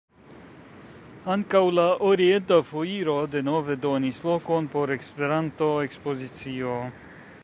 Ankaŭ 1.33 1.59
la 1.79 1.83
"Orienta 2.11 2.57
Foiro" 2.71 3.17
denove 3.35 3.77
donis 3.85 4.23
lokon 4.31 4.71
por 4.77 4.97
Espernto-ekspozicio. 4.99 6.75